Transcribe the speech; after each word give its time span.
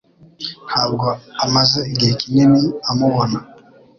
Ntabwo 0.67 1.07
amaze 1.45 1.79
igihe 1.91 2.13
kinini 2.21 2.61
amubona. 2.89 3.37